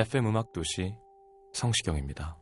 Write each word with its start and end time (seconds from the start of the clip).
FM 0.00 0.28
음악 0.28 0.52
도시 0.52 0.94
성시경입니다. 1.52 2.38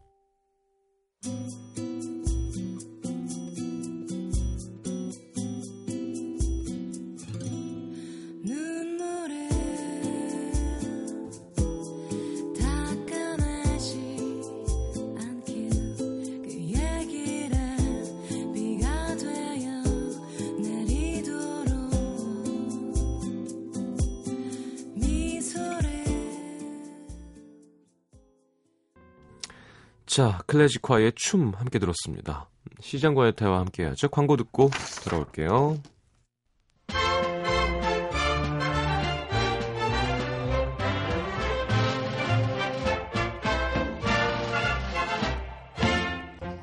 자, 30.09 30.39
클래식화의 30.47 31.13
춤 31.17 31.53
함께 31.55 31.79
들었습니다. 31.79 32.49
시장과의 32.81 33.35
대화 33.37 33.59
함께 33.59 33.83
해야죠. 33.85 34.09
광고 34.09 34.39
듣고 34.39 34.71
돌아올게요. 35.05 35.77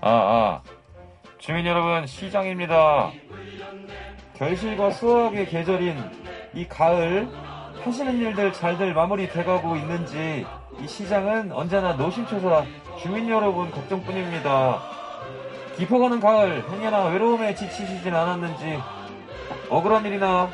아, 0.01 0.09
아. 0.09 0.63
주민 1.37 1.67
여러분, 1.67 2.07
시장입니다. 2.07 3.11
결실과 4.35 4.89
수확의 4.89 5.47
계절인 5.49 5.95
이 6.55 6.67
가을, 6.67 7.29
하시는 7.83 8.17
일들 8.17 8.51
잘들 8.53 8.95
마무리 8.95 9.29
돼가고 9.29 9.75
있는지, 9.75 10.47
이 10.81 10.87
시장은 10.87 11.51
언제나 11.51 11.93
노심초사 11.93 12.65
주민 13.01 13.29
여러분 13.29 13.69
걱정뿐입니다. 13.71 14.81
깊어가는 15.77 16.19
가을, 16.19 16.63
행여나 16.69 17.05
외로움에 17.05 17.53
지치시진 17.53 18.13
않았는지, 18.13 18.79
억울한 19.69 20.05
일이나, 20.05 20.49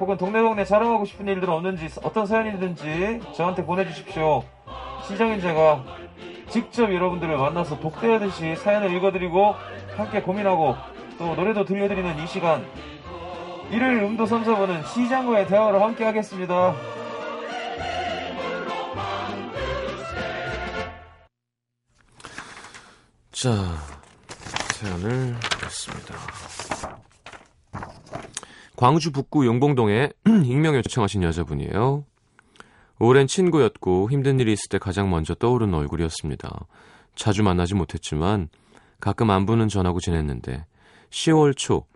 혹은 0.00 0.16
동네 0.16 0.40
동네 0.40 0.64
자랑하고 0.64 1.04
싶은 1.04 1.26
일들은 1.28 1.52
없는지, 1.52 1.88
어떤 2.02 2.26
사연이든지 2.26 3.20
저한테 3.34 3.64
보내주십시오. 3.64 4.42
시장인 5.06 5.40
제가 5.40 5.84
직접 6.48 6.92
여러분들을 6.92 7.36
만나서 7.36 7.78
독대하듯이 7.78 8.56
사연을 8.56 8.94
읽어드리고 8.96 9.54
함께 9.96 10.20
고민하고 10.22 10.76
또 11.18 11.34
노래도 11.34 11.64
들려드리는 11.64 12.22
이 12.22 12.26
시간 12.26 12.64
일요일 13.70 14.02
음도 14.02 14.26
3, 14.26 14.44
4부는 14.44 14.86
시장과의 14.86 15.46
대화를 15.46 15.80
함께 15.82 16.04
하겠습니다. 16.04 16.74
자, 23.40 23.52
사연을 24.74 25.36
읽습니다. 25.66 26.16
광주 28.74 29.12
북구 29.12 29.46
용봉동에 29.46 30.08
익명 30.44 30.74
요청하신 30.74 31.22
여자분이에요. 31.22 32.04
오랜 32.98 33.28
친구였고 33.28 34.10
힘든 34.10 34.40
일이 34.40 34.52
있을 34.52 34.68
때 34.70 34.78
가장 34.78 35.08
먼저 35.08 35.36
떠오르는 35.36 35.72
얼굴이었습니다. 35.72 36.66
자주 37.14 37.44
만나지 37.44 37.76
못했지만 37.76 38.48
가끔 38.98 39.30
안부는 39.30 39.68
전하고 39.68 40.00
지냈는데 40.00 40.66
10월 41.10 41.56
초 41.56 41.86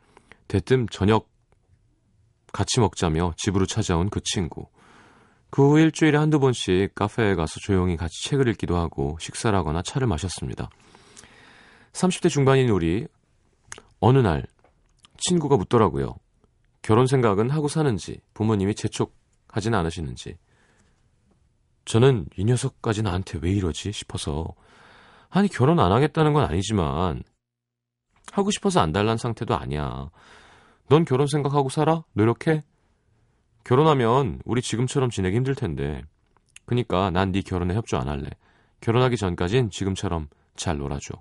대뜸 0.46 0.86
저녁 0.92 1.28
같이 2.52 2.78
먹자며 2.78 3.32
집으로 3.36 3.66
찾아온 3.66 4.10
그 4.10 4.20
친구. 4.22 4.68
그 5.50 5.72
후 5.72 5.80
일주일에 5.80 6.16
한두 6.16 6.38
번씩 6.38 6.94
카페에 6.94 7.34
가서 7.34 7.58
조용히 7.58 7.96
같이 7.96 8.28
책을 8.28 8.46
읽기도 8.46 8.76
하고 8.76 9.16
식사를 9.18 9.58
하거나 9.58 9.82
차를 9.82 10.06
마셨습니다. 10.06 10.70
30대 11.92 12.28
중반인 12.28 12.68
우리 12.70 13.06
어느 14.00 14.18
날 14.18 14.46
친구가 15.18 15.56
묻더라고요. 15.56 16.16
결혼 16.82 17.06
생각은 17.06 17.50
하고 17.50 17.68
사는지 17.68 18.20
부모님이 18.34 18.74
재촉하진 18.74 19.74
않으시는지 19.74 20.36
저는 21.84 22.26
이 22.36 22.44
녀석까지 22.44 23.02
나한테 23.02 23.38
왜 23.42 23.52
이러지 23.52 23.92
싶어서 23.92 24.48
아니 25.30 25.48
결혼 25.48 25.78
안 25.80 25.92
하겠다는 25.92 26.32
건 26.32 26.44
아니지만 26.44 27.22
하고 28.32 28.50
싶어서 28.50 28.80
안 28.80 28.92
달란 28.92 29.16
상태도 29.16 29.54
아니야. 29.56 30.10
넌 30.88 31.04
결혼 31.04 31.26
생각하고 31.26 31.68
살아? 31.68 32.04
노력해? 32.12 32.64
결혼하면 33.64 34.40
우리 34.44 34.62
지금처럼 34.62 35.10
지내기 35.10 35.36
힘들 35.36 35.54
텐데. 35.54 36.02
그니까 36.64 37.10
난 37.10 37.32
네 37.32 37.42
결혼에 37.42 37.74
협조 37.74 37.96
안 37.96 38.08
할래. 38.08 38.28
결혼하기 38.80 39.16
전까진 39.16 39.70
지금처럼 39.70 40.28
잘 40.56 40.78
놀아줘. 40.78 41.14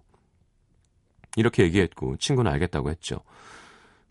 이렇게 1.36 1.64
얘기했고 1.64 2.18
친구는 2.18 2.52
알겠다고 2.52 2.90
했죠. 2.90 3.22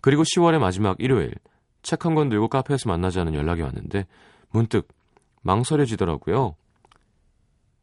그리고 0.00 0.22
10월의 0.22 0.58
마지막 0.58 0.96
일요일 1.00 1.34
책 1.82 2.04
한 2.04 2.14
권 2.14 2.28
들고 2.28 2.48
카페에서 2.48 2.88
만나자는 2.88 3.34
연락이 3.34 3.62
왔는데 3.62 4.06
문득 4.50 4.88
망설여지더라고요. 5.42 6.56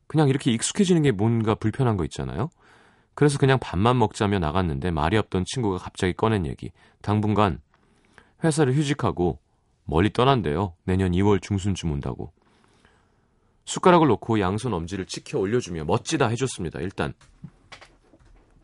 그냥 0.08 0.30
이렇게 0.30 0.52
익숙해지는 0.52 1.02
게 1.02 1.12
뭔가 1.12 1.56
불편한 1.56 1.98
거 1.98 2.04
있잖아요. 2.06 2.50
그래서 3.14 3.38
그냥 3.40 3.58
밥만 3.60 3.98
먹자며 3.98 4.40
나갔는데 4.40 4.92
말이 4.92 5.18
없던 5.18 5.46
친구가 5.48 5.80
갑자기 5.80 6.14
꺼낸 6.14 6.46
얘기. 6.46 6.72
당분간 7.02 7.60
회사를 8.44 8.74
휴직하고 8.76 9.40
멀리 9.86 10.12
떠난대요. 10.14 10.74
내년 10.84 11.12
2월 11.14 11.42
중순쯤 11.42 11.92
온다고. 11.92 12.32
숟가락을 13.66 14.08
놓고 14.08 14.40
양손 14.40 14.74
엄지를 14.74 15.06
치켜 15.06 15.40
올려주며 15.40 15.86
멋지다 15.86 16.28
해줬습니다. 16.28 16.80
일단. 16.80 17.14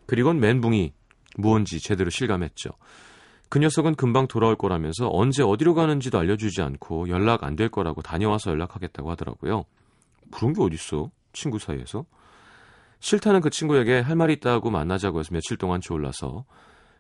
그리곤 0.06 0.40
멘붕이 0.40 0.94
무언지 1.38 1.80
제대로 1.80 2.10
실감했죠. 2.10 2.70
그 3.50 3.60
녀석은 3.60 3.96
금방 3.96 4.28
돌아올 4.28 4.56
거라면서 4.56 5.10
언제 5.12 5.44
어디로 5.44 5.74
가는지도 5.76 6.18
알려주지 6.20 6.62
않고 6.62 7.10
연락 7.10 7.44
안 7.44 7.56
될 7.56 7.70
거라고 7.70 8.02
다녀와서 8.02 8.52
연락하겠다고 8.52 9.12
하더라고요. 9.12 9.66
그런 10.32 10.54
게 10.54 10.62
어딨어? 10.62 11.12
친구 11.34 11.60
사이에서. 11.60 12.06
싫다는 13.00 13.42
그 13.42 13.50
친구에게 13.50 14.00
할 14.00 14.16
말이 14.16 14.34
있다고 14.34 14.72
만나자고 14.72 15.20
해서 15.20 15.30
며칠 15.32 15.58
동안 15.58 15.82
졸라서 15.82 16.46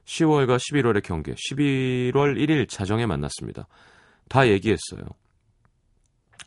10월과 0.05 0.57
11월의 0.57 1.01
경계, 1.01 1.33
11월 1.33 2.37
1일 2.37 2.67
자정에 2.67 3.05
만났습니다. 3.05 3.67
다 4.27 4.47
얘기했어요. 4.47 5.01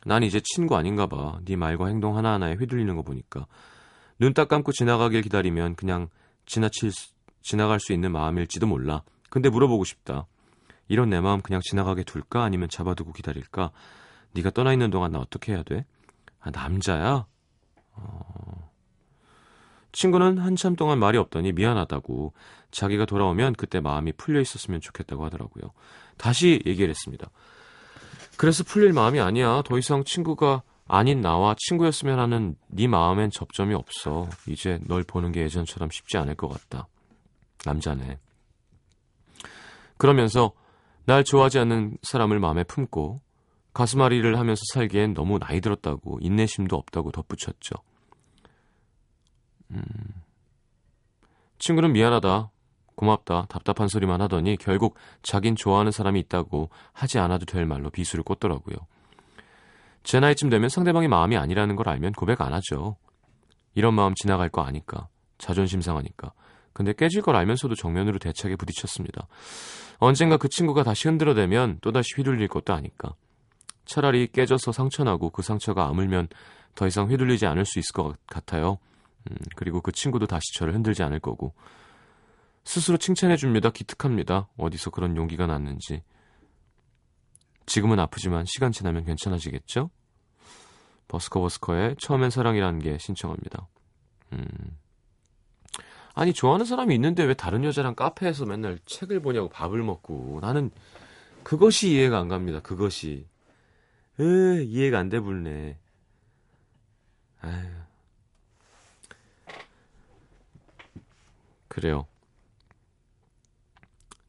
난 0.05 0.23
이제 0.23 0.39
친구 0.43 0.77
아닌가 0.77 1.07
봐. 1.07 1.39
네 1.43 1.55
말과 1.55 1.87
행동 1.87 2.15
하나하나에 2.17 2.53
휘둘리는 2.53 2.95
거 2.95 3.01
보니까. 3.01 3.45
눈 4.19 4.33
딱 4.33 4.47
감고 4.47 4.71
지나가길 4.71 5.21
기다리면 5.23 5.75
그냥 5.75 6.07
지나칠, 6.47 6.91
지나갈 7.41 7.79
수 7.79 7.93
있는 7.93 8.11
마음일지도 8.11 8.65
몰라. 8.65 9.03
근데 9.29 9.49
물어보고 9.49 9.83
싶다. 9.83 10.25
이런 10.87 11.09
내 11.09 11.19
마음 11.21 11.41
그냥 11.41 11.61
지나가게 11.63 12.03
둘까? 12.03 12.43
아니면 12.43 12.69
잡아두고 12.69 13.11
기다릴까? 13.11 13.71
네가 14.33 14.51
떠나 14.51 14.73
있는 14.73 14.89
동안 14.89 15.11
나 15.11 15.19
어떻게 15.19 15.53
해야 15.53 15.61
돼? 15.63 15.85
아, 16.39 16.49
남자야? 16.49 17.25
어... 17.93 18.71
친구는 19.91 20.37
한참 20.37 20.75
동안 20.75 20.99
말이 20.99 21.17
없더니 21.17 21.53
미안하다고 21.53 22.33
자기가 22.71 23.05
돌아오면 23.05 23.53
그때 23.53 23.79
마음이 23.79 24.13
풀려 24.13 24.39
있었으면 24.39 24.79
좋겠다고 24.79 25.25
하더라고요. 25.25 25.71
다시 26.17 26.61
얘기를 26.65 26.89
했습니다. 26.89 27.29
그래서 28.37 28.63
풀릴 28.63 28.93
마음이 28.93 29.19
아니야. 29.19 29.63
더 29.65 29.77
이상 29.77 30.03
친구가 30.03 30.61
아닌 30.87 31.21
나와 31.21 31.55
친구였으면 31.57 32.19
하는 32.19 32.55
네 32.67 32.87
마음엔 32.87 33.29
접점이 33.29 33.73
없어. 33.73 34.29
이제 34.47 34.79
널 34.87 35.03
보는 35.03 35.31
게 35.31 35.41
예전처럼 35.41 35.89
쉽지 35.91 36.17
않을 36.17 36.35
것 36.35 36.47
같다. 36.47 36.87
남자네. 37.65 38.19
그러면서 39.97 40.53
날 41.05 41.23
좋아하지 41.23 41.59
않는 41.59 41.97
사람을 42.03 42.39
마음에 42.39 42.63
품고 42.63 43.19
가슴앓이를 43.73 44.39
하면서 44.39 44.61
살기엔 44.73 45.13
너무 45.13 45.39
나이 45.39 45.61
들었다고 45.61 46.19
인내심도 46.21 46.75
없다고 46.75 47.11
덧붙였죠. 47.11 47.75
음, 49.71 49.83
친구는 51.59 51.91
미안하다, 51.91 52.49
고맙다, 52.95 53.45
답답한 53.49 53.87
소리만 53.87 54.21
하더니 54.21 54.57
결국 54.57 54.95
자긴 55.21 55.55
좋아하는 55.55 55.91
사람이 55.91 56.19
있다고 56.21 56.69
하지 56.93 57.19
않아도 57.19 57.45
될 57.45 57.65
말로 57.65 57.89
비수를 57.89 58.23
꽂더라고요. 58.23 58.75
제 60.07 60.21
나이쯤 60.21 60.49
되면 60.49 60.69
상대방이 60.69 61.09
마음이 61.09 61.35
아니라는 61.35 61.75
걸 61.75 61.89
알면 61.89 62.13
고백 62.13 62.39
안 62.39 62.53
하죠. 62.53 62.95
이런 63.75 63.93
마음 63.93 64.15
지나갈 64.15 64.47
거 64.47 64.61
아니까. 64.61 65.09
자존심 65.37 65.81
상하니까. 65.81 66.31
근데 66.71 66.93
깨질 66.93 67.21
걸 67.21 67.35
알면서도 67.35 67.75
정면으로 67.75 68.17
대차게 68.17 68.55
부딪혔습니다. 68.55 69.27
언젠가 69.97 70.37
그 70.37 70.47
친구가 70.47 70.83
다시 70.83 71.09
흔들어대면 71.09 71.79
또다시 71.81 72.15
휘둘릴 72.15 72.47
것도 72.47 72.73
아니까. 72.73 73.15
차라리 73.83 74.27
깨져서 74.27 74.71
상처나고 74.71 75.31
그 75.31 75.41
상처가 75.41 75.89
아물면 75.89 76.29
더 76.73 76.87
이상 76.87 77.11
휘둘리지 77.11 77.45
않을 77.45 77.65
수 77.65 77.77
있을 77.77 77.91
것 77.91 78.15
같아요. 78.27 78.77
음, 79.29 79.35
그리고 79.57 79.81
그 79.81 79.91
친구도 79.91 80.25
다시 80.25 80.57
저를 80.57 80.73
흔들지 80.73 81.03
않을 81.03 81.19
거고. 81.19 81.53
스스로 82.63 82.95
칭찬해줍니다. 82.95 83.71
기특합니다. 83.71 84.47
어디서 84.55 84.89
그런 84.91 85.17
용기가 85.17 85.47
났는지. 85.47 86.01
지금은 87.65 87.99
아프지만 87.99 88.45
시간 88.45 88.71
지나면 88.71 89.03
괜찮아지겠죠? 89.03 89.89
버스커 91.07 91.39
버스커의 91.41 91.95
처음엔 91.99 92.29
사랑이라는 92.29 92.79
게 92.79 92.97
신청합니다. 92.97 93.67
음. 94.33 94.47
아니 96.13 96.33
좋아하는 96.33 96.65
사람이 96.65 96.95
있는데 96.95 97.23
왜 97.23 97.33
다른 97.33 97.63
여자랑 97.63 97.95
카페에서 97.95 98.45
맨날 98.45 98.79
책을 98.85 99.21
보냐고 99.21 99.49
밥을 99.49 99.83
먹고 99.83 100.39
나는 100.41 100.71
그것이 101.43 101.91
이해가 101.91 102.17
안 102.19 102.27
갑니다. 102.27 102.59
그것이 102.59 103.27
으 104.19 104.63
이해가 104.63 104.99
안 104.99 105.09
돼 105.09 105.19
불네. 105.19 105.77
아유. 107.41 107.67
그래요. 111.67 112.07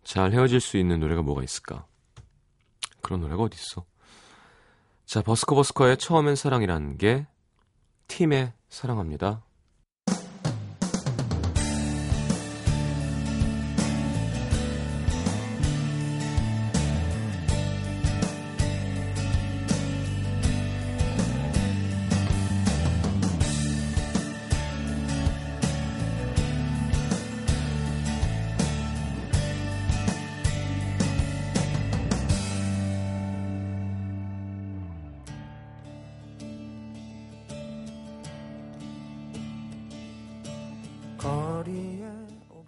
잘 0.05 0.33
헤어질 0.33 0.61
수 0.61 0.77
있는 0.77 1.01
노래가 1.01 1.23
뭐가 1.23 1.43
있을까? 1.43 1.87
그런 3.01 3.21
노래가 3.21 3.43
어딨어? 3.43 3.85
자, 5.09 5.23
버스커 5.23 5.55
버스커의 5.55 5.97
처음엔 5.97 6.37
사랑이라는 6.37 6.99
게 6.99 7.27
팀의 8.09 8.53
사랑합니다. 8.69 9.43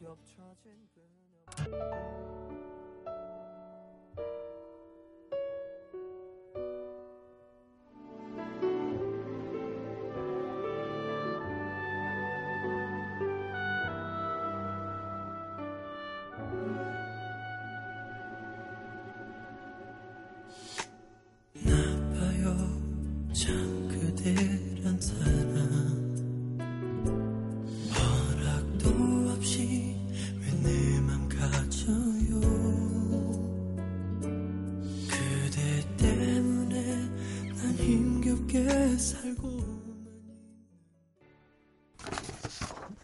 겹쳐진 0.00 0.88
그녀 0.94 1.11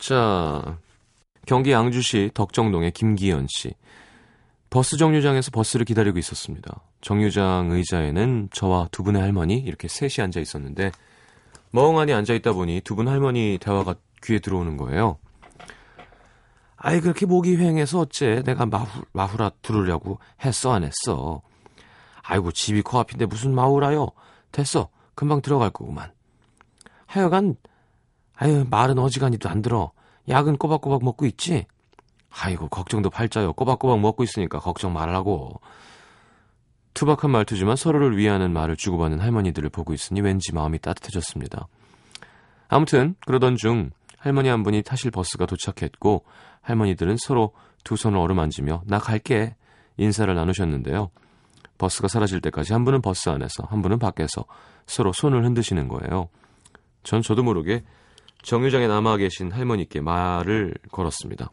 자, 0.07 0.79
경기 1.47 1.73
양주시 1.73 2.31
덕정동의 2.33 2.93
김기현 2.93 3.49
씨. 3.49 3.75
버스 4.71 4.97
정류장에서 4.97 5.51
버스를 5.51 5.85
기다리고 5.85 6.17
있었습니다. 6.21 6.81
정류장 7.01 7.73
의자에는 7.73 8.51
저와 8.53 8.87
두 8.93 9.03
분의 9.03 9.21
할머니 9.21 9.59
이렇게 9.59 9.89
셋이 9.89 10.23
앉아 10.23 10.39
있었는데 10.39 10.93
멍하니 11.73 12.13
앉아 12.13 12.35
있다 12.35 12.53
보니 12.53 12.83
두 12.83 12.95
분 12.95 13.09
할머니 13.09 13.59
대화가 13.61 13.97
귀에 14.23 14.39
들어오는 14.39 14.77
거예요. 14.77 15.19
아이 16.77 17.01
그렇게 17.01 17.27
목이 17.27 17.57
휑해서 17.57 17.99
어째 17.99 18.45
내가 18.45 18.65
마후, 18.65 19.03
마후라 19.13 19.51
들으려고 19.61 20.21
했어 20.45 20.73
안 20.73 20.85
했어. 20.85 21.43
아이고 22.23 22.53
집이 22.53 22.83
코앞인데 22.83 23.27
무슨 23.27 23.53
마후라요. 23.57 24.11
됐어 24.53 24.89
금방 25.17 25.43
들어갈 25.43 25.71
거구만. 25.71 26.13
하여간 27.07 27.57
아유 28.37 28.65
말은 28.71 29.01
어지간히도 29.01 29.49
안 29.49 29.63
들어. 29.63 29.91
약은 30.29 30.57
꼬박꼬박 30.57 31.05
먹고 31.05 31.27
있지? 31.27 31.67
아이고 32.31 32.69
걱정도 32.69 33.11
팔자요. 33.11 33.53
꼬박꼬박 33.55 34.01
먹고 34.01 34.25
있으니까 34.25 34.59
걱정 34.59 34.93
말라고. 34.93 35.61
투박한 36.95 37.31
말투지만 37.31 37.77
서로를 37.77 38.17
위하는 38.17 38.53
말을 38.53 38.77
주고받는 38.77 39.21
할머니들을 39.21 39.69
보고 39.71 39.93
있으니 39.93 40.21
왠지 40.21 40.55
마음이 40.55 40.79
따뜻해졌습니다. 40.79 41.69
아무튼 42.69 43.15
그러던 43.27 43.57
중 43.57 43.91
할머니 44.19 44.49
한 44.49 44.63
분이 44.63 44.83
타실 44.83 45.11
버스가 45.11 45.47
도착했고 45.47 46.25
할머니들은 46.63 47.17
서로 47.19 47.53
두 47.85 47.97
손을 47.97 48.19
어루만지며 48.19 48.83
나 48.87 48.99
갈게 48.99 49.55
인사를 49.99 50.35
나누셨는데요. 50.35 51.11
버스가 51.79 52.09
사라질 52.09 52.41
때까지 52.41 52.73
한 52.73 52.85
분은 52.85 53.03
버스 53.03 53.29
안에서 53.29 53.65
한 53.69 53.83
분은 53.83 53.99
밖에서 53.99 54.47
서로 54.87 55.13
손을 55.13 55.45
흔드시는 55.45 55.89
거예요. 55.89 56.29
전 57.03 57.23
저도 57.23 57.43
모르게 57.43 57.85
정류장에 58.47 58.87
남아 58.87 59.17
계신 59.17 59.51
할머니께 59.51 60.01
말을 60.01 60.73
걸었습니다. 60.93 61.51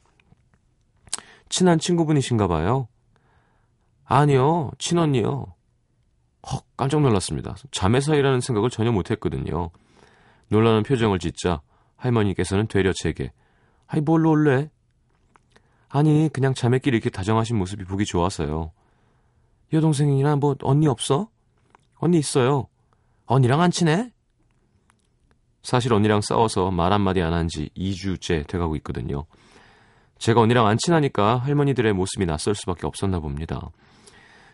친한 1.50 1.80
친구분이신가 1.80 2.48
봐요. 2.48 2.88
아니요, 4.06 4.70
친언니요. 4.78 5.56
헉, 6.52 6.66
깜짝 6.78 7.02
놀랐습니다. 7.02 7.56
자매 7.72 8.00
사이라는 8.00 8.42
생각을 8.42 8.70
전혀 8.70 8.92
못했거든요. 8.92 9.72
놀라는 10.50 10.84
표정을 10.84 11.18
짓자 11.18 11.64
할머니께서는 11.96 12.68
되려 12.68 12.94
제게 12.94 13.32
아이 13.88 14.00
뭘 14.00 14.22
놀래? 14.22 14.70
아니 15.90 16.30
그냥 16.32 16.54
자매끼리 16.54 16.98
이렇게 16.98 17.10
다정하신 17.10 17.58
모습이 17.58 17.86
보기 17.86 18.06
좋아서요. 18.06 18.72
여동생이나 19.74 20.36
뭐 20.36 20.56
언니 20.62 20.88
없어? 20.88 21.28
언니 21.96 22.20
있어요. 22.20 22.68
언니랑 23.26 23.62
안 23.62 23.72
친해? 23.72 24.13
사실 25.64 25.94
언니랑 25.94 26.22
싸워서 26.22 26.72
말 26.72 26.92
한마디 26.94 27.22
안 27.22 27.34
한 27.34 27.48
지 27.48 27.70
2주째 27.76 28.46
돼가고 28.48 28.76
있거든요. 28.78 29.26
제가 30.20 30.42
언니랑 30.42 30.68
안 30.68 30.78
친하니까 30.78 31.38
할머니들의 31.38 31.94
모습이 31.94 32.26
낯설 32.26 32.56
수밖에 32.56 32.86
없었나 32.88 33.20
봅니다. 33.20 33.70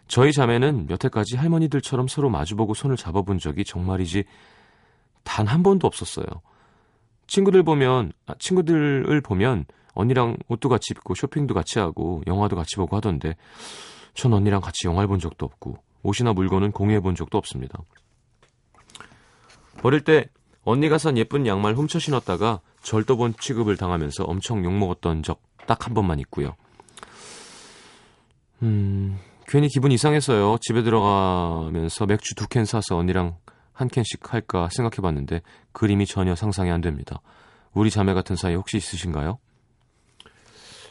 저희 0.08 0.32
자매는 0.32 0.90
여태까지 0.90 1.36
할머니들처럼 1.38 2.08
서로 2.08 2.30
마주보고 2.30 2.74
손을 2.74 2.96
잡아본 2.96 3.38
적이 3.40 3.64
정말이지 3.66 4.24
단 5.24 5.48
한 5.48 5.62
번도 5.62 5.86
없었어요. 5.86 6.26
친구들 7.28 7.62
보면, 7.62 8.12
아, 8.26 8.34
친구들을 8.40 9.22
보면 9.22 9.66
언니랑 9.94 10.38
옷도 10.48 10.70
같이 10.70 10.94
입고 10.94 11.14
쇼핑도 11.14 11.54
같이 11.54 11.78
하고 11.78 12.24
영화도 12.26 12.56
같이 12.56 12.76
보고 12.78 12.96
하던데 12.96 13.36
전 14.16 14.34
언니랑 14.34 14.62
같이 14.62 14.88
영화를 14.88 15.08
본 15.08 15.20
적도 15.20 15.46
없고 15.46 15.78
옷이나 16.02 16.34
물건은 16.34 16.72
공유해 16.72 17.00
본 17.02 17.14
적도 17.14 17.38
없습니다. 17.38 17.78
어릴 19.84 20.02
때 20.02 20.26
언니가 20.70 20.98
산 20.98 21.18
예쁜 21.18 21.46
양말 21.48 21.76
훔쳐 21.76 22.00
신었다가 22.00 22.62
절도본 22.84 23.36
취급을 23.40 23.76
당하면서 23.78 24.24
엄청 24.26 24.64
욕먹었던 24.64 25.24
적 25.24 25.40
딱 25.68 25.86
한 25.86 25.94
번만 25.94 26.20
있고요. 26.22 26.56
음, 28.64 29.20
괜히 29.48 29.68
기분 29.68 29.92
이상해서요. 29.92 30.58
집에 30.62 30.82
들어가면서 30.84 32.06
맥주 32.08 32.34
두 32.36 32.48
캔 32.48 32.66
사서 32.66 32.98
언니랑 32.98 33.38
한 33.72 33.88
캔씩 33.88 34.34
할까 34.34 34.68
생각해봤는데 34.72 35.42
그림이 35.72 36.06
전혀 36.08 36.36
상상이 36.36 36.72
안 36.72 36.82
됩니다. 36.82 37.22
우리 37.74 37.92
자매 37.92 38.14
같은 38.16 38.36
사이 38.36 38.56
혹시 38.56 38.78
있으신가요? 38.78 39.38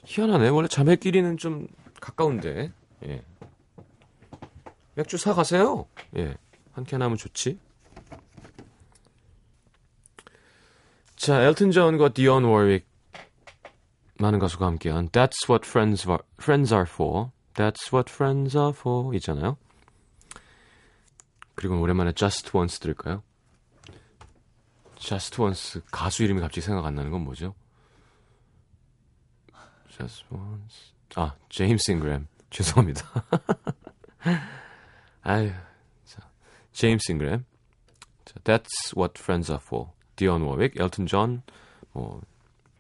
희한하네. 0.05 0.49
원래 0.51 0.69
자매끼리는 0.69 1.37
좀 1.39 1.67
가까운데. 2.01 2.71
예. 3.05 3.23
맥주 4.95 5.19
사 5.19 5.35
가세요. 5.35 5.87
예. 6.17 6.37
한 6.73 6.85
캔 6.85 7.03
하면 7.03 7.17
좋지. 7.17 7.59
자, 11.19 11.43
엘튼 11.43 11.73
존과 11.73 12.11
디온 12.11 12.45
워윅 12.45 12.87
많은 14.21 14.39
가수가 14.39 14.65
함께한 14.65 15.09
That's 15.09 15.49
what 15.49 15.67
friends 15.67 16.09
are, 16.09 16.23
friends 16.41 16.73
are 16.73 16.87
for. 16.89 17.31
That's 17.55 17.93
what 17.93 18.11
friends 18.11 18.57
are 18.57 18.73
for 18.73 19.15
있잖아요. 19.17 19.57
그리고 21.57 21.81
오랜만에 21.81 22.13
Just 22.13 22.57
Once 22.57 22.79
들을까요? 22.79 23.25
Just 24.97 25.43
Once 25.43 25.81
가수 25.91 26.23
이름이 26.23 26.41
갑자기 26.41 26.61
생각 26.61 26.87
안 26.87 26.95
나는 26.95 27.11
건 27.11 27.23
뭐죠? 27.23 27.57
Just 29.91 30.25
Once 30.33 30.93
아 31.17 31.35
제임스 31.49 31.91
잉그램 31.91 32.29
죄송합니다. 32.51 33.03
아유 35.23 35.51
자 36.05 36.31
제임스 36.71 37.11
잉그램 37.11 37.45
자, 38.25 38.35
That's 38.45 38.97
what 38.97 39.21
friends 39.21 39.51
are 39.51 39.61
for. 39.61 39.98
디언 40.19 40.43
워윅, 40.43 40.73
엘튼 40.77 41.07
존, 41.07 41.43
뭐 41.93 42.21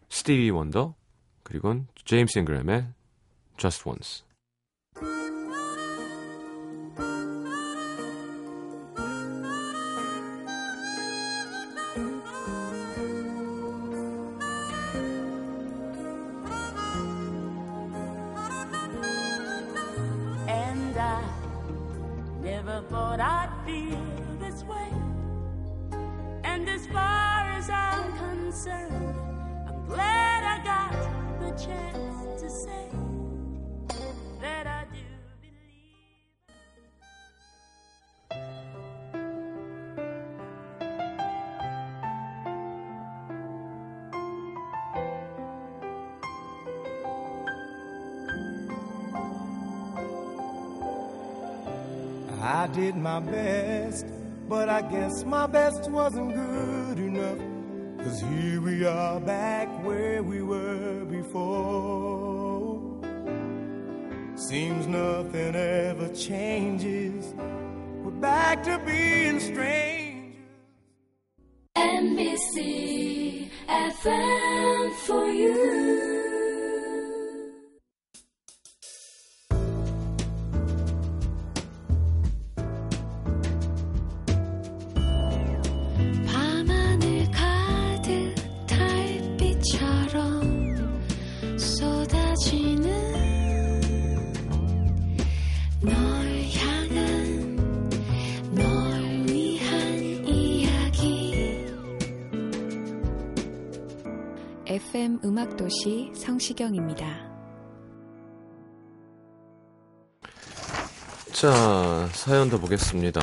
스티비 0.08 0.50
원더 0.50 0.94
그리고 1.44 1.84
제임스 2.04 2.40
잉그램의 2.40 2.88
Just 3.56 3.88
Once. 3.88 4.24
Concerned, 28.58 29.14
I'm 29.68 29.86
glad 29.86 30.42
I 30.42 30.58
got 30.64 30.90
the 31.40 31.50
chance 31.64 32.42
to 32.42 32.50
say 32.50 32.88
that 34.40 34.66
I 34.66 34.84
do 34.92 34.98
believe. 35.40 35.62
I 52.42 52.66
did 52.74 52.96
my 52.96 53.20
best, 53.20 54.06
but 54.48 54.68
I 54.68 54.82
guess 54.82 55.24
my 55.24 55.46
best 55.46 55.88
wasn't 55.88 56.34
good 56.34 56.98
enough. 56.98 57.47
Cause 57.98 58.20
here 58.20 58.60
we 58.60 58.86
are 58.86 59.18
back 59.18 59.68
where 59.84 60.22
we 60.22 60.40
were 60.40 61.04
before. 61.04 62.80
Seems 64.36 64.86
nothing 64.86 65.56
ever 65.56 66.08
changes. 66.14 67.34
We're 68.04 68.12
back 68.12 68.62
to 68.64 68.78
being 68.86 69.40
strangers. 69.40 70.36
NBC 71.76 73.50
FM 73.68 74.94
for 75.06 75.26
you. 75.26 76.17
도시 105.68 106.10
성시경입니다. 106.14 107.04
자, 111.30 112.08
사연 112.12 112.48
더 112.48 112.58
보겠습니다. 112.58 113.20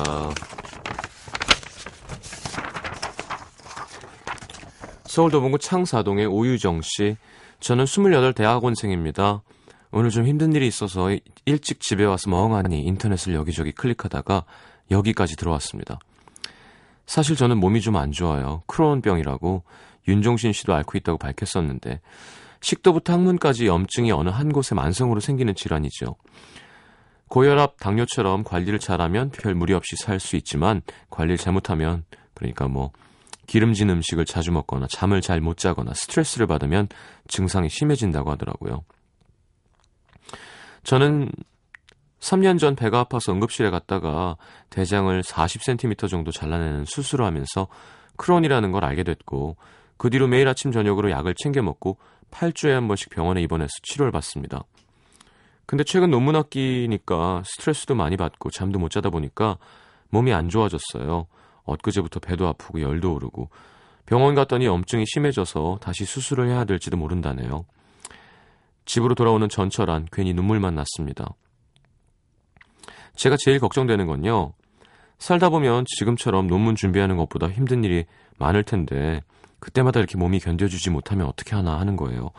서울 5.06 5.32
도봉구 5.32 5.58
창사동의 5.58 6.26
오유정 6.26 6.82
씨. 6.82 7.16
저는 7.58 7.82
28 7.82 8.32
대학원생입니다. 8.32 9.42
오늘 9.90 10.10
좀 10.10 10.24
힘든 10.24 10.52
일이 10.52 10.68
있어서 10.68 11.08
일찍 11.46 11.80
집에 11.80 12.04
와서 12.04 12.30
멍하니 12.30 12.80
인터넷을 12.82 13.34
여기저기 13.34 13.72
클릭하다가 13.72 14.44
여기까지 14.92 15.34
들어왔습니다. 15.34 15.98
사실 17.06 17.34
저는 17.34 17.58
몸이 17.58 17.80
좀 17.80 17.96
안 17.96 18.12
좋아요. 18.12 18.62
크로온병이라고 18.66 19.64
윤종신 20.08 20.52
씨도 20.52 20.74
앓고 20.74 20.98
있다고 20.98 21.18
밝혔었는데 21.18 22.00
식도부터 22.60 23.12
항문까지 23.12 23.66
염증이 23.66 24.12
어느 24.12 24.30
한 24.30 24.52
곳에 24.52 24.74
만성으로 24.74 25.20
생기는 25.20 25.54
질환이죠. 25.54 26.16
고혈압, 27.28 27.78
당뇨처럼 27.80 28.44
관리를 28.44 28.78
잘하면 28.78 29.30
별 29.30 29.54
무리 29.54 29.72
없이 29.72 29.96
살 29.96 30.20
수 30.20 30.36
있지만 30.36 30.82
관리를 31.10 31.36
잘못하면 31.36 32.04
그러니까 32.34 32.68
뭐 32.68 32.92
기름진 33.46 33.90
음식을 33.90 34.24
자주 34.24 34.52
먹거나 34.52 34.86
잠을 34.90 35.20
잘 35.20 35.40
못 35.40 35.56
자거나 35.56 35.92
스트레스를 35.94 36.46
받으면 36.46 36.88
증상이 37.28 37.68
심해진다고 37.68 38.30
하더라고요. 38.30 38.84
저는 40.82 41.30
3년 42.20 42.58
전 42.58 42.74
배가 42.74 43.00
아파서 43.00 43.32
응급실에 43.32 43.70
갔다가 43.70 44.36
대장을 44.70 45.20
40cm 45.22 46.08
정도 46.08 46.30
잘라내는 46.30 46.84
수술을 46.86 47.24
하면서 47.24 47.68
크론이라는 48.16 48.72
걸 48.72 48.84
알게 48.84 49.02
됐고 49.02 49.56
그 49.96 50.10
뒤로 50.10 50.26
매일 50.26 50.48
아침 50.48 50.72
저녁으로 50.72 51.10
약을 51.10 51.34
챙겨 51.36 51.62
먹고 51.62 51.98
8주에 52.30 52.70
한 52.70 52.88
번씩 52.88 53.10
병원에 53.10 53.42
입원해서 53.42 53.72
치료를 53.82 54.12
받습니다. 54.12 54.64
근데 55.66 55.84
최근 55.84 56.10
논문 56.10 56.36
학기니까 56.36 57.42
스트레스도 57.44 57.94
많이 57.94 58.16
받고 58.16 58.50
잠도 58.50 58.78
못 58.78 58.90
자다 58.90 59.10
보니까 59.10 59.58
몸이 60.10 60.32
안 60.32 60.48
좋아졌어요. 60.48 61.26
엊그제부터 61.64 62.20
배도 62.20 62.46
아프고 62.46 62.80
열도 62.80 63.14
오르고 63.14 63.50
병원 64.06 64.36
갔더니 64.36 64.66
염증이 64.66 65.04
심해져서 65.06 65.78
다시 65.80 66.04
수술을 66.04 66.48
해야 66.48 66.64
될지도 66.64 66.96
모른다네요. 66.96 67.64
집으로 68.84 69.16
돌아오는 69.16 69.48
전철 69.48 69.90
안 69.90 70.06
괜히 70.12 70.32
눈물만 70.32 70.76
났습니다. 70.76 71.34
제가 73.16 73.36
제일 73.38 73.58
걱정되는 73.58 74.06
건요. 74.06 74.52
살다 75.18 75.48
보면 75.48 75.84
지금처럼 75.86 76.46
논문 76.46 76.76
준비하는 76.76 77.16
것보다 77.16 77.48
힘든 77.48 77.82
일이 77.82 78.04
많을 78.38 78.62
텐데 78.62 79.22
그때마다 79.58 80.00
이렇게 80.00 80.16
몸이 80.18 80.40
견뎌주지 80.40 80.90
못하면 80.90 81.26
어떻게 81.26 81.54
하나 81.54 81.78
하는 81.78 81.96
거예요. 81.96 82.30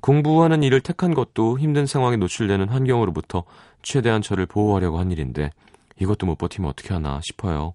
공부하는 0.00 0.62
일을 0.62 0.80
택한 0.80 1.14
것도 1.14 1.58
힘든 1.58 1.86
상황에 1.86 2.16
노출되는 2.16 2.68
환경으로부터 2.68 3.44
최대한 3.82 4.22
저를 4.22 4.46
보호하려고 4.46 4.98
한 4.98 5.10
일인데 5.10 5.50
이것도 5.98 6.26
못 6.26 6.36
버티면 6.38 6.70
어떻게 6.70 6.94
하나 6.94 7.20
싶어요. 7.22 7.74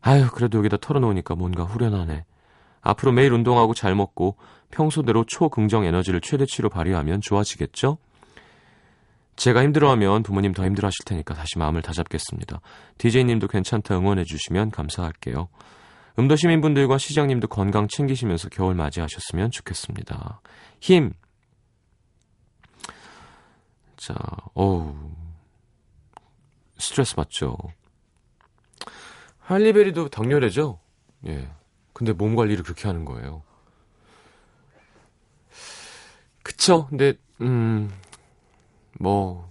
아유, 0.00 0.28
그래도 0.32 0.58
여기다 0.58 0.78
털어놓으니까 0.78 1.34
뭔가 1.34 1.64
후련하네. 1.64 2.24
앞으로 2.80 3.12
매일 3.12 3.32
운동하고 3.32 3.74
잘 3.74 3.94
먹고 3.94 4.36
평소대로 4.70 5.24
초긍정 5.24 5.84
에너지를 5.84 6.20
최대치로 6.20 6.68
발휘하면 6.68 7.20
좋아지겠죠? 7.20 7.98
제가 9.34 9.62
힘들어하면 9.62 10.22
부모님 10.22 10.52
더 10.52 10.64
힘들어하실 10.64 11.04
테니까 11.04 11.34
다시 11.34 11.58
마음을 11.58 11.82
다잡겠습니다. 11.82 12.60
DJ님도 12.98 13.48
괜찮다 13.48 13.96
응원해주시면 13.98 14.70
감사할게요. 14.70 15.48
음도 16.18 16.34
시민분들과 16.36 16.96
시장님도 16.98 17.48
건강 17.48 17.88
챙기시면서 17.88 18.48
겨울 18.48 18.74
맞이하셨으면 18.74 19.50
좋겠습니다. 19.50 20.40
힘! 20.80 21.12
자, 23.96 24.14
어우, 24.54 24.94
스트레스 26.78 27.14
받죠. 27.16 27.56
할리베리도 29.40 30.08
당뇨래죠? 30.08 30.78
예. 31.26 31.50
근데 31.92 32.12
몸 32.12 32.34
관리를 32.34 32.64
그렇게 32.64 32.88
하는 32.88 33.04
거예요. 33.04 33.42
그쵸? 36.42 36.86
근데, 36.88 37.14
음, 37.40 37.90
뭐, 38.98 39.50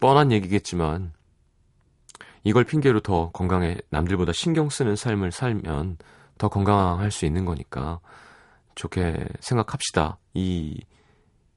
뻔한 0.00 0.32
얘기겠지만, 0.32 1.12
이걸 2.44 2.64
핑계로 2.64 3.00
더 3.00 3.30
건강에 3.30 3.76
남들보다 3.90 4.32
신경 4.32 4.68
쓰는 4.68 4.96
삶을 4.96 5.32
살면 5.32 5.98
더 6.38 6.48
건강할 6.48 7.10
수 7.10 7.24
있는 7.24 7.44
거니까 7.44 8.00
좋게 8.74 9.26
생각합시다. 9.40 10.18
이, 10.34 10.80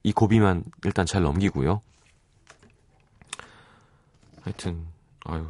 이 0.03 0.11
고비만 0.11 0.63
일단 0.83 1.05
잘 1.05 1.23
넘기고요. 1.23 1.81
하여튼, 4.41 4.85
아유. 5.23 5.47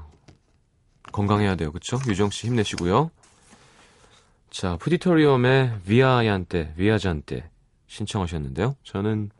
건강해야 1.12 1.56
돼요. 1.56 1.72
그쵸? 1.72 2.00
유정 2.08 2.30
씨 2.30 2.48
힘내시고요. 2.48 3.12
자, 4.50 4.78
푸디토리움의 4.78 5.82
위아얀테, 5.86 6.74
위아잔테 6.78 7.50
신청하셨는데요. 7.88 8.76
저는 8.84 9.32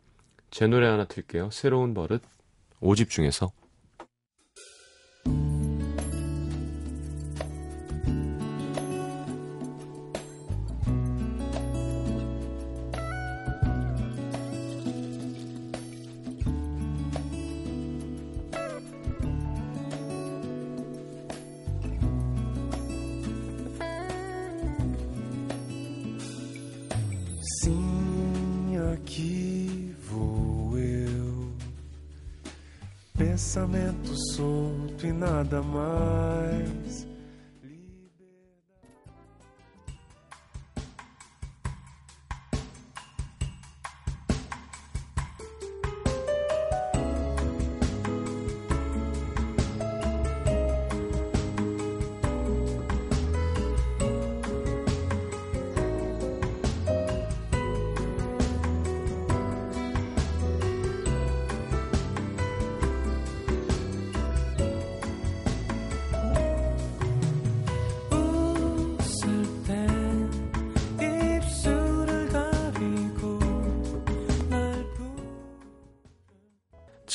제 0.50 0.66
노래 0.66 0.88
하나 0.88 1.04
틀게요. 1.04 1.50
새로운 1.50 1.94
버릇 1.94 2.22
5집 2.82 3.08
중에서 3.08 3.50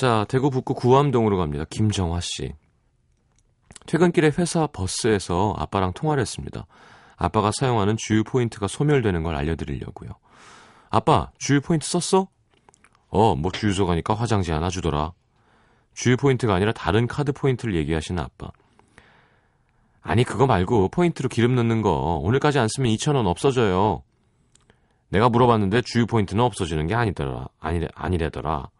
자, 0.02 0.26
대구 0.28 0.50
북구 0.50 0.74
구암동으로 0.74 1.38
갑니다. 1.38 1.64
김정화 1.70 2.22
씨. 2.22 2.56
퇴근길에 3.86 4.32
회사 4.36 4.66
버스에서 4.66 5.54
아빠랑 5.60 5.94
통화를 5.94 6.22
했습니다. 6.22 6.66
아빠가 7.18 7.52
사용하는 7.54 7.98
주유 8.00 8.24
포인트가 8.24 8.66
소멸되는 8.66 9.22
걸 9.22 9.36
알려드리려고요. 9.36 10.10
아빠, 10.90 11.30
주유 11.38 11.62
포인트 11.62 11.86
썼어? 11.86 12.30
어, 13.10 13.36
뭐 13.36 13.52
주유소 13.52 13.86
가니까 13.86 14.16
화장지 14.16 14.52
하나 14.52 14.72
주더라. 14.72 15.12
주유 15.94 16.18
포인트가 16.18 16.56
아니라 16.56 16.72
다른 16.72 17.06
카드 17.06 17.32
포인트를 17.32 17.76
얘기하시는 17.76 18.20
아빠. 18.24 18.50
아니, 20.02 20.24
그거 20.24 20.48
말고 20.48 20.90
포인트로 20.90 21.30
기름 21.30 21.54
넣는 21.54 21.84
거 21.84 22.20
오늘까지 22.24 22.58
안 22.58 22.68
쓰면 22.70 22.92
2,000원 22.94 23.28
없어져요. 23.28 24.02
내가 25.10 25.30
물어봤는데 25.30 25.84
주유 25.84 26.08
포인트는 26.08 26.44
없어지는 26.44 26.88
게 26.88 26.96
아니더라. 26.96 27.50
아니래, 27.60 27.88
아니래더라. 27.94 28.72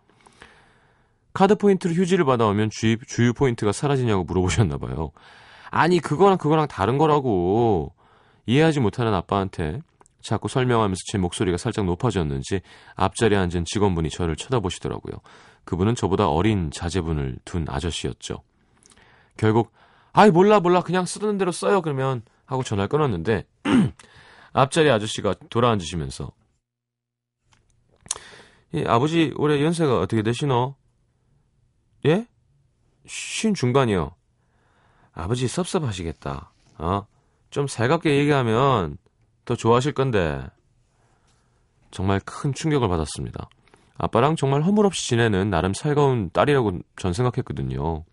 카드 1.34 1.56
포인트로 1.56 1.94
휴지를 1.94 2.26
받아오면 2.26 2.70
주유, 2.72 2.98
주유 3.06 3.34
포인트가 3.34 3.72
사라지냐고 3.72 4.24
물어보셨나 4.24 4.78
봐요. 4.78 5.12
아니 5.70 6.00
그거랑 6.00 6.38
그거랑 6.38 6.68
다른 6.68 6.98
거라고 6.98 7.94
이해하지 8.46 8.82
못하는 8.82 9.14
아빠한테 9.14 9.82
자꾸 10.22 10.48
설명하면서 10.48 11.00
제 11.08 11.18
목소리가 11.18 11.58
살짝 11.58 11.86
높아졌는지 11.86 12.62
앞자리에 12.96 13.38
앉은 13.38 13.66
직원분이 13.66 14.10
저를 14.10 14.36
쳐다보시더라고요. 14.36 15.20
그분은 15.64 15.96
저보다 15.96 16.28
어린 16.28 16.72
자제분을 16.72 17.38
둔 17.46 17.66
아저씨였죠. 17.68 18.42
결국 19.38 19.72
아이 20.14 20.30
몰라 20.30 20.60
몰라 20.60 20.82
그냥 20.82 21.06
쓰던 21.06 21.38
대로 21.38 21.52
써요 21.52 21.82
그러면 21.82 22.22
하고 22.46 22.64
전화를 22.64 22.90
끊었는데 22.90 23.46
앞자리 24.54 24.90
아저씨가 24.92 25.36
돌아앉으시면서 25.50 26.32
이 28.74 28.84
아버지 28.86 29.34
올해 29.38 29.64
연세가 29.64 30.00
어떻게 30.00 30.22
되시노? 30.22 30.76
예? 32.06 32.26
쉰 33.06 33.54
중반이요. 33.54 34.12
아버지 35.14 35.48
섭섭하시겠다. 35.48 36.52
어? 36.78 37.06
좀 37.50 37.68
살갑게 37.68 38.18
얘기하면 38.18 38.98
더 39.46 39.56
좋아하실 39.56 39.94
건데. 39.94 40.42
정말 41.92 42.22
큰 42.22 42.54
충격을 42.54 42.88
받았습니다. 42.88 43.50
아빠랑 43.98 44.36
정말 44.36 44.64
허물없이 44.64 45.10
지내는 45.10 45.50
나름 45.50 45.74
살가운 45.74 46.30
딸이라고 46.32 46.80
전 46.96 47.14
생각했거든요. 47.14 48.04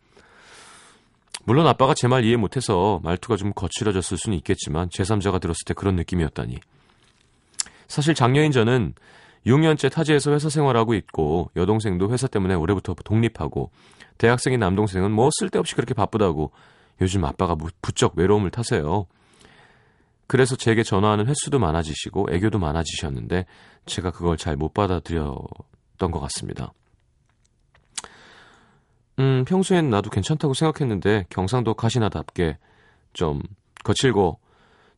물론 1.45 1.67
아빠가 1.67 1.95
제 1.95 2.09
말 2.09 2.25
이해 2.25 2.37
못해서 2.37 3.01
말투가 3.05 3.37
좀 3.37 3.53
거칠어졌을 3.55 4.19
수는 4.19 4.37
있겠지만 4.39 4.89
제3자가 4.91 5.41
들었을 5.41 5.65
때 5.65 5.73
그런 5.75 5.97
느낌이었다니. 5.97 6.59
사실 7.87 8.15
작년인 8.15 8.53
저는 8.53 8.93
6년째 9.49 9.91
타지에서 9.91 10.33
회사 10.33 10.49
생활하고 10.49 10.95
있고 10.95 11.51
여동생도 11.57 12.11
회사 12.13 12.27
때문에 12.27 12.55
올해부터 12.55 12.95
독립하고 12.95 13.71
대학생인 14.19 14.61
남동생은 14.61 15.11
뭐 15.11 15.31
쓸데없이 15.33 15.75
그렇게 15.75 15.95
바쁘다고 15.95 16.53
요즘 17.01 17.25
아빠가 17.25 17.55
무- 17.55 17.71
부쩍 17.81 18.17
외로움을 18.17 18.51
타세요. 18.51 19.07
그래서 20.27 20.57
제게 20.57 20.83
전화하는 20.83 21.27
횟수도 21.27 21.59
많아지시고 21.59 22.27
애교도 22.31 22.59
많아지셨는데 22.59 23.47
제가 23.87 24.11
그걸 24.11 24.37
잘 24.37 24.57
못 24.57 24.75
받아들였던 24.75 26.11
것 26.11 26.21
같습니다. 26.21 26.73
음, 29.19 29.45
평소엔 29.47 29.89
나도 29.91 30.11
괜찮다고 30.11 30.53
생각했는데 30.55 31.25
경상도 31.31 31.75
가시나답게 31.75 32.59
좀 33.15 33.41
거칠고 33.85 34.39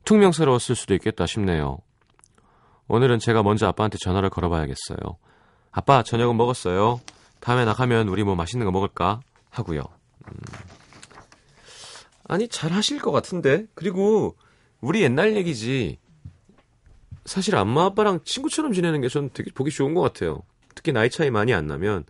퉁명스러웠을 0.04 0.74
수도 0.74 0.94
있겠다 0.94 1.26
싶네요. 1.26 1.78
오늘은 2.90 3.20
제가 3.20 3.44
먼저 3.44 3.68
아빠한테 3.68 3.98
전화를 3.98 4.30
걸어봐야겠어요. 4.30 4.98
아빠, 5.70 6.02
저녁은 6.02 6.36
먹었어요. 6.36 7.00
다음에 7.38 7.64
나가면 7.64 8.08
우리 8.08 8.24
뭐 8.24 8.34
맛있는 8.34 8.66
거 8.66 8.72
먹을까? 8.72 9.20
하고요. 9.48 9.84
음. 10.26 10.34
아니, 12.24 12.48
잘 12.48 12.72
하실 12.72 12.98
것 12.98 13.12
같은데? 13.12 13.66
그리고 13.76 14.36
우리 14.80 15.02
옛날 15.02 15.36
얘기지. 15.36 16.00
사실 17.26 17.54
엄마 17.54 17.84
아빠랑 17.84 18.24
친구처럼 18.24 18.72
지내는 18.72 19.02
게전 19.02 19.30
되게 19.34 19.52
보기 19.52 19.70
좋은 19.70 19.94
것 19.94 20.00
같아요. 20.00 20.42
특히 20.74 20.90
나이 20.90 21.10
차이 21.10 21.30
많이 21.30 21.54
안 21.54 21.68
나면 21.68 22.04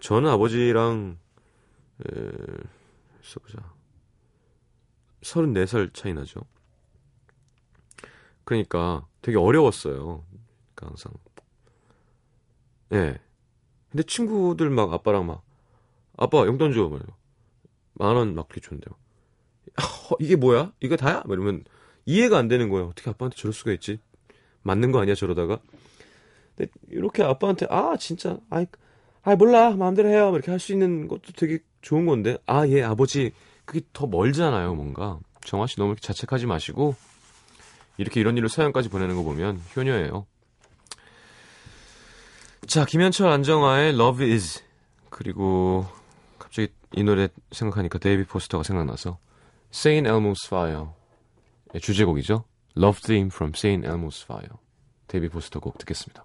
저는 0.00 0.28
아버지랑 0.28 1.16
에, 2.00 2.12
써보자. 3.22 3.72
34살 5.22 5.94
차이 5.94 6.12
나죠. 6.12 6.42
그러니까 8.44 9.06
되게 9.22 9.38
어려웠어요. 9.38 10.24
그러니까 10.74 10.86
항상. 10.88 11.12
예. 12.92 13.18
근데 13.90 14.02
친구들 14.04 14.70
막 14.70 14.92
아빠랑 14.92 15.26
막 15.26 15.42
아빠 16.16 16.46
용돈 16.46 16.72
줘. 16.72 16.88
말이요. 16.88 17.06
만원 17.94 18.34
막 18.34 18.46
이렇게 18.50 18.60
줬는데. 18.60 18.90
어, 18.90 20.16
이게 20.20 20.36
뭐야? 20.36 20.72
이거 20.80 20.96
다야? 20.96 21.22
막 21.26 21.30
이러면 21.32 21.64
이해가 22.06 22.38
안 22.38 22.48
되는 22.48 22.68
거예요. 22.68 22.88
어떻게 22.88 23.10
아빠한테 23.10 23.36
저럴 23.36 23.52
수가 23.52 23.72
있지? 23.72 23.98
맞는 24.62 24.92
거 24.92 25.00
아니야 25.00 25.14
저러다가. 25.14 25.58
근데 26.56 26.70
이렇게 26.88 27.22
아빠한테 27.22 27.66
아 27.70 27.96
진짜 27.98 28.38
아이 28.50 28.66
아 29.22 29.36
몰라 29.36 29.70
마음대로 29.72 30.08
해요 30.08 30.30
이렇게 30.34 30.50
할 30.50 30.58
수 30.60 30.72
있는 30.72 31.08
것도 31.08 31.32
되게 31.36 31.58
좋은 31.82 32.06
건데 32.06 32.38
아 32.46 32.66
예 32.68 32.82
아버지 32.82 33.32
그게 33.66 33.82
더 33.92 34.06
멀잖아요 34.06 34.74
뭔가 34.74 35.20
정화 35.44 35.66
씨 35.66 35.76
너무 35.76 35.92
이렇게 35.92 36.00
자책하지 36.00 36.46
마시고 36.46 36.94
이렇게 38.00 38.18
이런 38.18 38.38
일로 38.38 38.48
사연까지 38.48 38.88
보내는 38.88 39.14
거 39.14 39.22
보면 39.22 39.60
효녀예요. 39.76 40.26
자 42.66 42.86
김현철 42.86 43.28
안정화의 43.28 43.92
Love 43.92 44.32
Is 44.32 44.62
그리고 45.10 45.84
갑자기 46.38 46.68
이 46.96 47.04
노래 47.04 47.28
생각하니까 47.52 47.98
데이비 47.98 48.24
포스터가 48.24 48.64
생각나서 48.64 49.18
Saint 49.70 50.08
Elmo's 50.08 50.46
Fire 50.46 50.86
의 51.74 51.80
주제곡이죠. 51.82 52.44
Love 52.74 53.00
Theme 53.02 53.26
from 53.26 53.52
Saint 53.54 53.86
Elmo's 53.86 54.24
Fire 54.24 54.56
데이비 55.06 55.28
포스터 55.28 55.60
곡 55.60 55.76
듣겠습니다. 55.76 56.24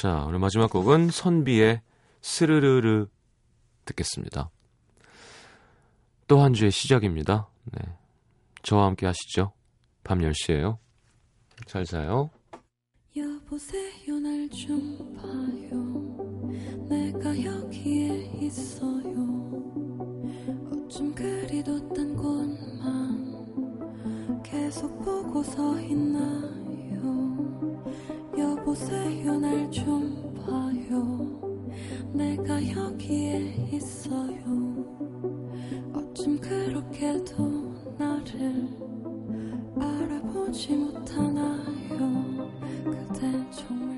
자, 0.00 0.24
오늘 0.26 0.38
마지막 0.38 0.70
곡은 0.70 1.10
선비의 1.10 1.80
스르르르 2.20 3.06
듣겠습니다. 3.84 4.50
또 6.28 6.40
한 6.42 6.52
주의 6.54 6.70
시작입니다. 6.70 7.48
네. 7.72 7.80
저와 8.62 8.86
함께 8.86 9.06
하시죠. 9.06 9.52
밤 10.04 10.20
10시에요. 10.20 10.78
잘 11.66 11.84
자요. 11.84 12.30
여보세요 13.16 14.18
날 14.20 14.46
좀 14.50 15.16
봐요 15.16 15.76
내가 16.86 17.30
여기에 17.42 18.32
있어요 18.42 19.16
어쩜 20.70 21.14
그리도 21.14 21.88
딴 21.94 22.14
곳만 22.14 24.42
계속 24.42 25.02
보고 25.02 25.42
서 25.42 25.80
있나요 25.80 27.35
여보세요 28.38 29.38
날 29.38 29.70
좀 29.70 30.34
봐요. 30.34 31.40
내가 32.12 32.60
여기에 32.70 33.68
있어요. 33.72 34.36
어쩜 35.92 36.38
그렇게도 36.38 37.74
나를 37.98 38.68
알아보지 39.78 40.74
못하나요? 40.76 42.50
그댄 42.84 43.46
정말 43.50 43.95